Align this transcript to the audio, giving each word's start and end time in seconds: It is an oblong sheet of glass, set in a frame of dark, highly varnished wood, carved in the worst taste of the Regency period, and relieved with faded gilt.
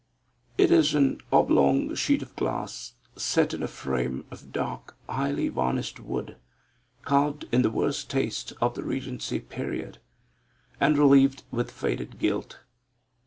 It 0.57 0.71
is 0.71 0.95
an 0.95 1.21
oblong 1.31 1.93
sheet 1.93 2.23
of 2.23 2.35
glass, 2.35 2.93
set 3.15 3.53
in 3.53 3.61
a 3.61 3.67
frame 3.67 4.25
of 4.31 4.51
dark, 4.51 4.97
highly 5.07 5.47
varnished 5.47 5.99
wood, 5.99 6.37
carved 7.05 7.45
in 7.51 7.61
the 7.61 7.69
worst 7.69 8.09
taste 8.09 8.51
of 8.59 8.73
the 8.73 8.81
Regency 8.83 9.39
period, 9.39 9.99
and 10.79 10.97
relieved 10.97 11.43
with 11.51 11.69
faded 11.69 12.17
gilt. 12.17 12.61